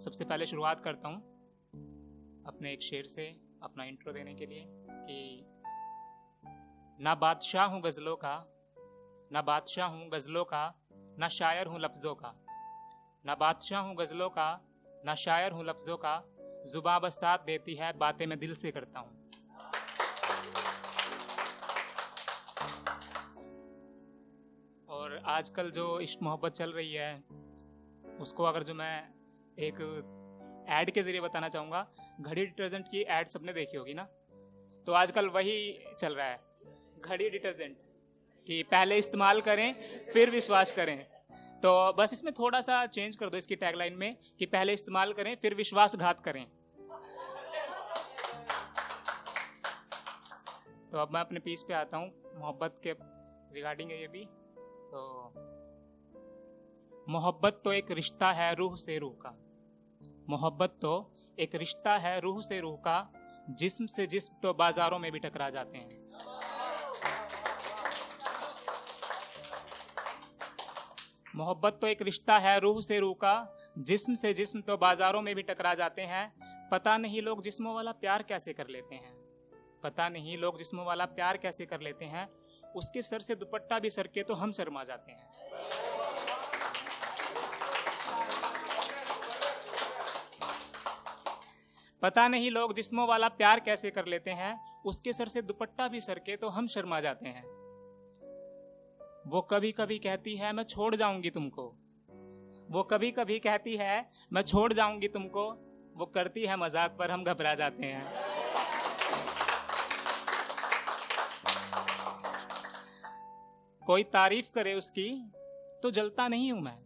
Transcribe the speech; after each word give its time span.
सबसे 0.00 0.24
पहले 0.24 0.46
शुरुआत 0.46 0.80
करता 0.80 1.08
हूँ 1.08 1.16
अपने 2.46 2.72
एक 2.72 2.82
शेर 2.82 3.06
से, 3.06 3.24
अपना 3.62 3.84
इंट्रो 3.84 4.12
देने 4.12 4.34
के 4.34 4.46
लिए 4.46 4.64
कि 4.88 5.46
ना 6.98 7.14
बादशाह 7.14 7.64
हूँ 7.64 7.80
गज़लों 7.82 8.16
का, 8.16 8.34
ना 9.32 9.42
बादशाह 9.42 9.88
हूँ 9.88 10.08
गज़लों 10.10 10.44
का, 10.44 10.74
ना 11.18 11.28
शायर 11.28 11.66
हूँ 11.66 11.80
लफ्ज़ों 11.80 12.14
का। 12.14 12.34
ना 13.24 13.34
बादशाह 13.34 13.80
हूँ 13.80 13.96
गज़लों 13.96 14.28
का, 14.30 14.48
ना 15.04 15.14
शायर 15.14 15.52
हूँ 15.52 15.64
लफ्ज़ों 15.64 15.96
का 15.96 16.22
जुबा 16.66 16.98
बस 16.98 17.20
साथ 17.20 17.38
देती 17.38 17.74
है, 17.74 17.92
बातें 17.98 18.26
मैं 18.26 18.38
दिल 18.38 18.54
से 18.54 18.70
करता 18.70 19.00
हूँ। 19.00 19.14
और 24.88 25.20
आजकल 25.26 25.70
जो 25.70 26.00
इश्क 26.00 26.22
मोहब्बत 26.22 26.52
चल 26.52 26.72
रही 26.72 26.92
है, 26.92 27.24
उसको 28.20 28.44
अगर 28.44 28.62
जो 28.62 28.74
मैं 28.74 29.15
एक 29.58 30.64
ऐड 30.68 30.90
के 30.90 31.02
ज़रिए 31.02 31.20
बताना 31.20 31.48
चाहूँगा। 31.48 31.86
घड़ी 32.20 32.44
डिटर्जेंट 32.44 32.86
की 32.88 33.02
ऐड 33.02 33.28
सबने 33.28 33.52
देखी 33.52 33.76
होगी 33.76 33.94
ना? 33.94 34.02
तो 34.86 34.92
आजकल 34.92 35.28
वही 35.28 35.56
चल 35.98 36.14
रहा 36.14 36.26
है। 36.26 36.40
घड़ी 37.00 37.28
डिटर्जेंट 37.30 37.76
कि 38.46 38.62
पहले 38.62 38.98
इस्तेमाल 38.98 39.40
करें, 39.40 39.74
फिर 40.12 40.30
विश्वास 40.30 40.72
करें। 40.72 40.98
तो 41.62 41.92
बस 41.92 42.12
इसमें 42.12 42.32
थोड़ा 42.34 42.60
सा 42.60 42.84
चेंज 42.86 43.16
कर 43.16 43.28
दो 43.28 43.36
इसकी 43.36 43.56
टैगलाइन 43.56 43.94
में 43.94 44.16
कि 44.38 44.46
पहले 44.46 44.72
इस्तेमाल 44.72 45.12
करें, 45.12 45.36
फिर 45.36 45.54
विश्वासघात 45.54 46.20
करें। 46.20 46.46
तो 50.92 50.98
अब 50.98 51.12
मैं 51.12 51.20
अपने 51.20 51.40
पीस 51.40 51.62
पे 51.62 51.74
आता 51.74 51.96
हूँ, 51.96 52.12
मोहब्बत 52.36 52.80
के 52.82 52.92
रिगार्डिंग 53.54 53.90
है 53.90 54.00
ये 54.00 54.06
भी। 54.08 54.24
तो 54.90 55.32
मोहब्बत 57.08 57.60
तो 57.64 57.72
एक 57.72 57.90
रिश्ता 57.90 58.30
है 58.32 58.54
रूह 58.54 58.76
से 58.76 58.98
रूह 58.98 59.12
का। 59.22 59.36
मोहब्बत 60.28 60.78
तो 60.82 60.92
एक 61.38 61.54
रिश्ता 61.54 61.96
है 61.96 62.18
रूह 62.20 62.40
से 62.40 62.58
रूह 62.60 62.76
का, 62.76 63.12
जिस्म 63.50 63.86
से 63.86 64.06
जिस्म 64.06 64.34
तो 64.42 64.52
बाजारों 64.54 64.98
में 64.98 65.10
भी 65.12 65.18
टकरा 65.18 65.50
जाते 65.50 65.78
हैं। 65.78 65.88
मोहब्बत 71.36 71.78
तो 71.80 71.86
एक 71.86 72.02
रिश्ता 72.02 72.38
है 72.38 72.58
रूह 72.60 72.80
से 72.80 72.98
रूह 72.98 73.14
का, 73.14 73.34
जिस्म 73.78 74.14
से 74.14 74.32
जिस्म 74.32 74.60
तो 74.60 74.76
बाजारों 74.76 75.22
में 75.22 75.34
भी 75.34 75.42
टकरा 75.42 75.74
जाते 75.74 76.02
हैं। 76.02 76.32
पता 76.72 76.96
नहीं 76.96 77.22
लोग 77.22 77.42
जिस्मों 77.42 77.74
वाला 77.74 77.92
प्यार 77.92 78.22
कैसे 78.22 78.52
कर 78.52 78.68
लेते 78.68 78.94
हैं। 78.94 79.14
पता 79.82 80.08
नहीं 80.08 80.38
लोग 80.38 80.58
जिस्मों 80.58 80.86
वाला 80.86 81.04
प्यार 81.04 81.36
कैसे 81.36 81.66
कर 81.66 81.80
लेते 81.80 82.04
हैं। 82.04 82.28
उसके 82.76 83.02
सर 83.02 83.20
से 83.20 83.34
दुपट्टा 83.34 83.78
भी 83.78 83.90
सर 83.90 84.06
के 84.06 84.22
तो 84.22 84.34
हम 84.34 84.52
शर्मा 84.52 84.82
जाते 84.84 85.12
हैं। 85.12 85.45
पता 92.02 92.26
नहीं 92.28 92.50
लोग 92.50 92.72
जिस्मों 92.74 93.06
वाला 93.08 93.28
प्यार 93.30 93.60
कैसे 93.60 93.90
कर 93.90 94.06
लेते 94.06 94.30
हैं, 94.30 94.58
उसके 94.84 95.12
सर 95.12 95.28
से 95.28 95.42
दुपट्टा 95.42 95.88
भी 95.88 96.00
सर 96.00 96.18
के 96.18 96.36
तो 96.36 96.48
हम 96.48 96.66
शर्मा 96.66 97.00
जाते 97.00 97.28
हैं। 97.28 97.44
वो 99.26 99.40
कभी 99.42 99.70
कभी 99.72 99.98
कहती 99.98 100.36
है, 100.36 100.52
मैं 100.52 100.64
छोड़ 100.64 100.94
जाऊँगी 100.94 101.30
तुमको। 101.30 101.62
वो 102.70 102.82
कभी 102.82 103.10
कभी 103.10 103.38
कहती 103.38 103.76
है, 103.76 104.10
मैं 104.32 104.42
छोड़ 104.42 104.72
जाऊँगी 104.72 105.08
तुमको। 105.08 105.44
वो 105.96 106.06
करती 106.06 106.44
है 106.46 106.56
मज़ाक 106.56 106.96
पर 106.98 107.10
हम 107.10 107.24
घबरा 107.24 107.54
जाते 107.54 107.86
हैं। 107.86 108.04
कोई 113.82 114.02
तारीफ़ 114.02 114.50
करे 114.54 114.74
उसकी 114.74 115.08
तो 115.82 115.90
जलता 115.90 116.28
नहीं 116.28 116.52
हूँ 116.52 116.60
मैं। 116.60 116.76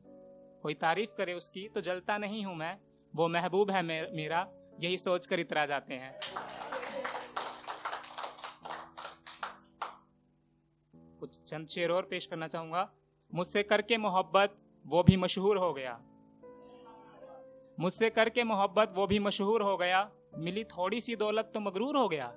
कोई 0.63 0.75
तारीफ़ 0.77 1.11
करे 1.19 1.35
उसकी 1.35 1.69
तो 1.69 1.81
जलता 1.81 2.19
नहीं 2.19 2.45
हूँ 2.45 2.55
मैं। 2.57 2.77
वो 3.15 3.29
महबूब 3.29 3.71
है 3.71 3.83
मेरा। 3.83 4.43
यही 4.81 4.99
सोचकर 4.99 5.41
इतरा 5.41 5.67
जाते 5.67 5.95
हैं। 5.95 6.21
कुछ 11.21 11.43
चंद 11.43 11.67
शेर 11.67 11.91
और 11.91 12.03
पेश 12.03 12.27
करना 12.27 12.49
चाहूँगा। 12.49 12.93
मुझसे 13.35 13.63
करके 13.63 13.97
मोहब्बत, 13.97 14.57
वो 14.87 15.03
भी 15.03 15.17
मशहूर 15.17 15.57
हो 15.57 15.73
गया। 15.73 16.01
मुझसे 17.81 18.11
करके 18.11 18.45
मोहब्बत, 18.45 18.93
वो 18.93 19.07
भी 19.07 19.19
मशहूर 19.19 19.63
हो 19.63 19.77
गया। 19.77 20.11
मिली 20.37 20.65
थोड़ी 20.65 21.01
सी 21.01 21.17
दौलत 21.17 21.51
तो 21.55 21.61
मगरूर 21.61 21.97
हो 21.97 22.09
गया। 22.09 22.35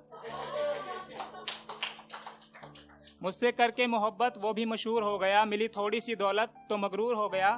मुझसे 3.22 3.52
करके 3.52 3.86
मोहब्बत, 3.86 4.34
वो 4.38 4.52
भी 4.52 4.64
मशहूर 4.64 5.02
हो 5.02 5.18
गया। 5.18 5.44
मिली 5.44 5.68
थोड़ी 5.68 6.00
सी 6.00 6.14
दौलत 6.14 6.66
तो 6.68 6.76
मगरूर 6.76 7.14
हो 7.14 7.28
गया। 7.28 7.50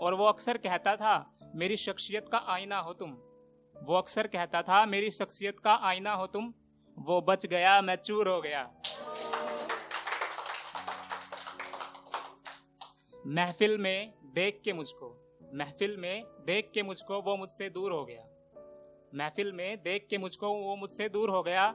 और 0.00 0.14
वो 0.14 0.24
अक्सर 0.24 0.56
कहता 0.56 0.96
था, 0.96 1.38
मेरी 1.54 1.76
शख्सियत 1.76 2.28
का 2.28 2.38
आईना 2.38 2.78
हो 2.78 2.92
तुम। 2.92 3.29
वो 3.82 3.96
अक्सर 3.96 4.26
कहता 4.26 4.62
था, 4.62 4.86
मेरी 4.86 5.10
शख्सियत 5.10 5.58
का 5.58 5.74
आईना 5.82 6.12
हो 6.12 6.26
तुम, 6.26 6.52
वो 6.98 7.20
बच 7.20 7.46
गया, 7.46 7.80
मैं 7.82 7.96
चूर 7.96 8.28
हो 8.28 8.40
गया। 8.40 8.70
महफिल 13.26 13.78
में 13.78 14.12
देख 14.34 14.60
के 14.64 14.72
मुझको, 14.72 15.38
महफिल 15.54 15.96
में 15.96 16.24
देख 16.46 16.70
के 16.74 16.82
मुझको 16.82 17.20
वो 17.20 17.36
मुझसे 17.36 17.68
दूर 17.70 17.92
हो 17.92 18.04
गया। 18.04 18.26
महफिल 19.14 19.52
में 19.52 19.82
देख 19.82 20.06
के 20.10 20.18
मुझको 20.18 20.48
वो 20.48 20.76
मुझसे 20.76 21.08
दूर 21.08 21.30
हो 21.30 21.42
गया, 21.42 21.70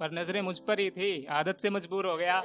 पर 0.00 0.12
नज़रें 0.12 0.40
मुझ 0.42 0.58
पर 0.58 0.80
ही 0.80 0.90
थी, 0.90 1.26
आदत 1.26 1.58
से 1.58 1.70
मजबूर 1.70 2.06
हो 2.06 2.16
गया। 2.16 2.42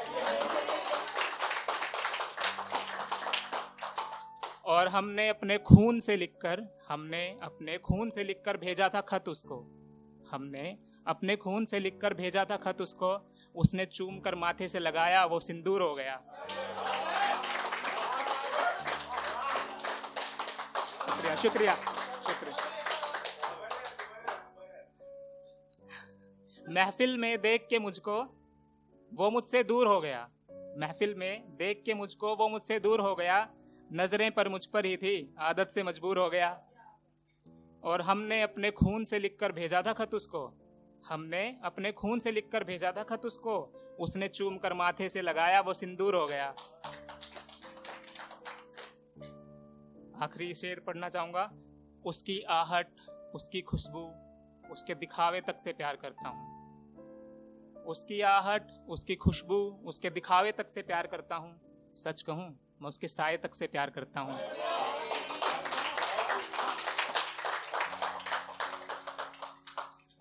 और 4.70 4.88
हमने 4.88 5.28
अपने 5.30 5.58
खून 5.58 6.00
से 6.00 6.18
लिखकर, 6.18 6.80
हमने 6.88 7.40
अपने 7.44 7.78
खून 7.78 8.10
से 8.10 8.24
लिखकर 8.24 8.58
भेजा 8.58 8.90
था 8.96 9.02
खत 9.02 9.30
उसको। 9.30 9.56
हमने 10.32 10.78
अपने 11.08 11.36
खून 11.36 11.66
से 11.66 11.80
लिखकर 11.80 12.14
भेजा 12.14 12.46
था 12.46 12.58
खत 12.58 12.82
उसको। 12.82 13.34
उसने 13.56 13.86
चूम 13.86 14.20
कर 14.20 14.36
माथे 14.36 14.68
से 14.68 14.80
लगाया, 14.80 15.26
वो 15.26 15.40
सिंदूर 15.40 15.82
हो 15.82 15.96
गया। 15.96 16.16
शुक्रिया 21.06 21.36
शुक्रिया 21.36 21.76
शुक्रिया। 22.28 22.58
महफिल 26.70 27.18
में 27.18 27.42
देख 27.42 27.68
के 27.70 27.80
मुझको 27.80 28.24
वो 29.14 29.30
मुझसे 29.30 29.64
दूर 29.64 29.88
हो 29.88 30.02
गया। 30.02 30.30
महफिल 30.52 31.16
में 31.16 31.58
देख 31.58 31.84
के 31.86 31.94
मुझको 31.94 32.36
वो 32.36 32.50
मुझसे 32.50 32.80
दूर 32.80 33.00
हो 33.00 33.16
गया। 33.16 33.48
नज़रें 33.94 34.32
पर 34.32 34.50
मुझ 34.50 34.66
पर 34.66 34.86
ही 34.86 34.98
थी, 34.98 35.36
आदत 35.40 35.68
से 35.68 35.84
मजबूर 35.84 36.20
हो 36.20 36.30
गया। 36.30 36.62
और 37.84 38.02
हमने 38.02 38.42
अपने 38.42 38.72
खून 38.72 39.04
से 39.04 39.20
लिखकर 39.20 39.52
भेजा 39.52 39.82
था 39.82 39.94
खत 39.94 40.14
उसको। 40.14 40.54
हमने 41.08 41.60
अपने 41.64 41.92
खून 41.92 42.20
से 42.20 42.32
लिखकर 42.32 42.64
भेजा 42.64 42.94
था 42.98 43.04
खत 43.04 43.26
उसको। 43.26 43.74
उसने 44.00 44.28
चूम 44.28 44.58
कर 44.58 44.74
माथे 44.74 45.10
से 45.10 45.22
लगाया, 45.22 45.62
वो 45.62 45.74
सिंदूर 45.74 46.16
हो 46.16 46.26
गया। 46.26 46.56
आखिरी 50.24 50.54
शेर 50.54 50.80
पढ़ना 50.80 51.10
चाहूँगा। 51.10 51.52
उसकी 52.06 52.42
आहट, 52.42 52.88
उसकी 53.36 53.62
खुशबू, 53.62 54.14
उसके 54.72 54.96
दिखावे 54.96 55.42
तक 55.42 55.60
से 55.60 55.74
प्यार 55.74 55.96
करता 55.96 56.30
हूँ। 56.30 56.60
उसकी 57.84 58.22
आहट, 58.22 58.68
उसकी 58.88 59.16
खुशबू, 59.16 59.82
उसके 59.86 60.10
दिखावे 60.10 60.52
तक 60.52 60.70
से 60.70 60.82
प्यार 60.82 61.08
करता 61.08 61.36
हूँ। 61.36 61.62
सच 61.96 62.22
कहूँ 62.22 62.69
मैं 62.82 62.88
उसके 62.88 63.08
साय 63.08 63.38
तक 63.38 63.56
से 63.56 63.68
प्यार 63.68 63.90
करता 63.90 64.20
हूँ। 64.20 64.40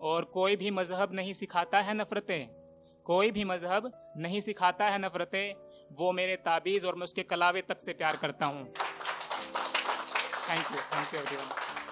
और 0.01 0.25
कोई 0.25 0.55
भी 0.55 0.71
मज़हब 0.71 1.13
नहीं 1.13 1.33
सिखाता 1.33 1.79
है 1.79 1.93
नफरतें। 1.93 2.47
कोई 3.05 3.31
भी 3.31 3.43
मज़हब 3.43 3.91
नहीं 4.17 4.39
सिखाता 4.41 4.85
है 4.85 4.99
नफरतें। 4.99 5.53
वो 5.91 6.11
मेरे 6.11 6.35
ताबीज 6.35 6.85
और 6.85 6.95
मैं 6.95 7.03
उसके 7.03 7.23
कलावे 7.23 7.61
तक 7.61 7.79
से 7.81 7.93
प्यार 7.93 8.15
करता 8.15 8.45
हूँ। 8.45 8.65
Thank 10.49 10.71
you 10.71 10.77
thank 10.77 11.13
you 11.13 11.19
everyone. 11.21 11.88